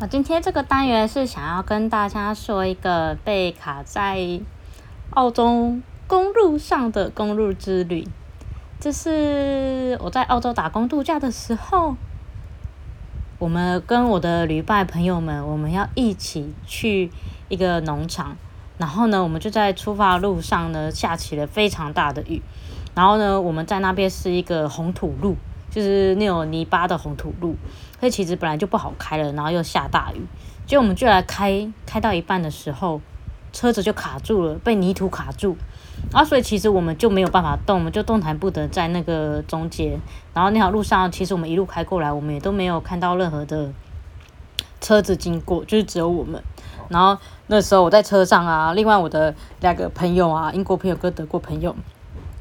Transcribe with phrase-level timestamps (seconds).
[0.00, 4.40] 我今天这个单元是想要跟大家说一个被卡在
[5.10, 8.06] 澳洲公路上的公路之旅。
[8.78, 11.96] 这是我在澳洲打工度假的时候，
[13.40, 17.10] 我们跟我的旅伴朋友们，我们要一起去
[17.48, 18.36] 一个农场，
[18.78, 22.40] 然后呢，我们就在出发路上呢下起了非常大的雨，
[22.94, 25.34] 然后呢，我们在那边是一个红土路。
[25.70, 27.54] 就是那种泥巴的红土路，
[28.00, 30.22] 所以其实本来就不好开了，然后又下大雨，
[30.66, 33.00] 结果我们就来开，开到一半的时候，
[33.52, 35.56] 车子就卡住了，被泥土卡住，
[36.10, 40.00] 然后所以其实我们就没有办法动，我们就动弹不得在那个中间，
[40.32, 43.70] 然后那条路上其实我们一路开过来，我们也都没有看到任何的
[44.80, 46.42] 车子经过，就是只有我们，
[46.88, 51.76] 然后那时候我在车上啊，另外我的两个朋友啊，英国朋友跟德国朋友。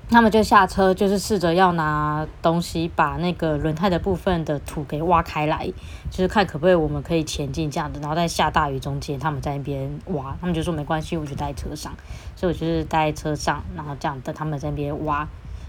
[0.10, 5.68] 他们就下车，就是试着要拿东西把那个轮胎的部分的土给挖开来，
[6.10, 8.00] 就是看可不可以我们可以前进这样子。
[8.00, 11.94] 然后在下大雨中间，他们在那边挖，他们就说没关系，我就待在车上。
[12.38, 15.28] 所以我就是待在车上，然后这样等他们在那边挖。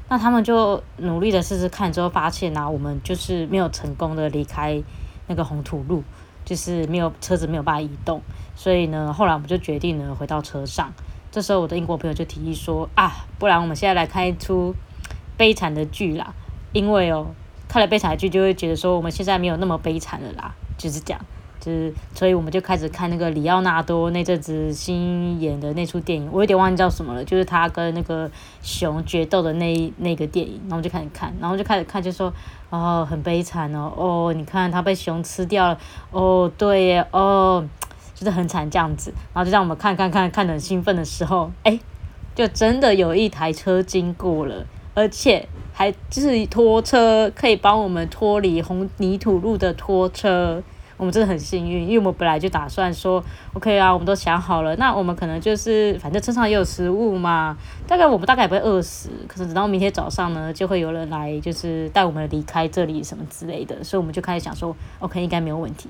[0.08, 4.80] 那他们就努力的试试看，之后发现呢，我们就是没有成功的离开
[5.26, 6.04] 那个红土路，
[6.44, 8.22] 就是没有车子没有办法移动。
[8.54, 10.92] 所以呢，后来我们就决定呢回到车上。
[11.30, 14.74] 这时候，我的英国朋友就提议说：“啊，不然我们现在来看一出
[15.36, 16.32] 悲惨的剧啦，
[16.72, 17.26] 因为哦，
[17.68, 21.20] 看了悲惨的剧就会觉得说我们现在没有那么悲惨了啦，就是这样，
[21.60, 28.30] 就是所以我们就开始看那个里奥纳多那阵子新演的那出电影，我有点忘记叫什么了，就是他跟那个
[28.62, 32.32] 熊决斗的那那个电影，然后就开始看，然后就开始看，就说
[32.70, 35.78] 哦，很悲惨哦，哦，你看他被熊吃掉了，
[36.10, 37.68] 哦，对耶，哦。”
[38.18, 41.78] 就是很惨这样子，然后就让我们看看看看的很兴奋的时候，哎，
[42.34, 50.60] 就真的有一台车经过了，而且还就是拖车，可以帮我们脱离红泥土路的拖车，
[50.96, 57.56] 我们真的很幸运，因为我们本来就打算说，OK 啊，我们都想好了，那我们可能就是反正车上也有食物嘛，
[57.86, 65.88] 大概我们大概也不会饿死，可是等到明天早上呢，就会有人来就是带我们离开这里什么之类的，所以我们就开始想说，OK 应该没有问题。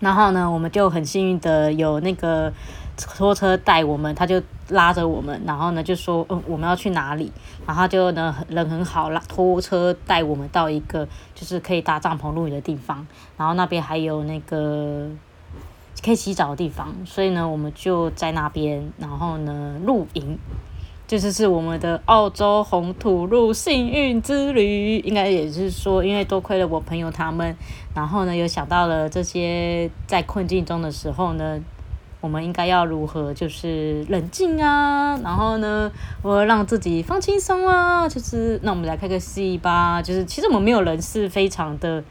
[0.00, 2.52] 然后呢，我们就很幸运的有那个
[2.96, 7.30] 拖车带我们，他就拉着我们，然后呢就说，嗯，我们要去哪里？
[7.66, 13.06] 然后就呢人很好，拉拖车带我们到一个就是可以搭帐篷露营的地方，
[13.36, 15.06] 然后那边还有那个
[16.02, 20.38] 可以洗澡的地方，所以呢我们就在那边，然后呢露营。
[21.10, 27.56] 就是是我们的澳洲红土路幸运之旅，应该也是说，因为多亏了我朋友他们，
[27.92, 31.58] 然后呢，又想到了这些在困境中的时候呢，
[32.20, 35.90] 我们应该要如何就是冷静啊，然后呢，
[36.22, 42.04] 我让自己放轻松啊，就是那我们来开个戏吧，就是其实我们没有人是非常的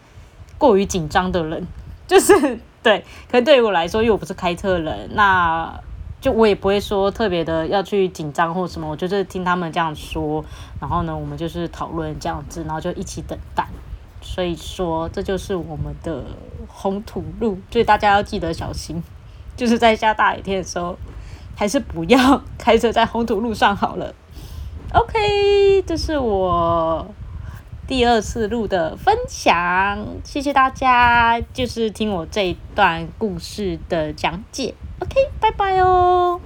[0.57, 1.65] 过于紧张的人，
[2.05, 2.99] 就是对，
[3.31, 5.79] 可能对于我来说，因为我不是开车人，那。
[6.21, 10.43] 就我也不会说特别的要去紧张或什么，我就是听他们这样说，
[10.81, 13.65] 然后呢，我们就是讨论这样子，然后就一起等待。
[14.21, 16.23] 所以说，这就是我们的
[16.67, 19.01] 红土路，所以大家要记得小心，
[19.55, 20.97] 就是在下大雨天的时候，
[21.55, 24.13] 还是不要开车在红土路上好了。
[24.93, 27.07] OK，这是我
[27.89, 34.75] 第二次录的分享，谢谢大家，就是听我这一段故事的讲解。
[34.99, 36.39] OK，拜拜哦。